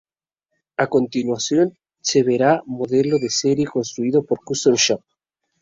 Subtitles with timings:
[0.83, 1.67] A continuación
[2.09, 5.01] se verá un modelo de serie construido en la Custom Shop.